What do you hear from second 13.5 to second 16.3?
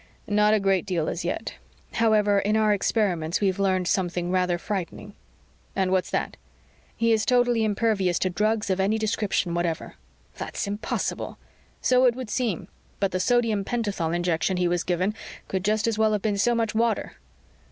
pentathol injection he was given could just as well have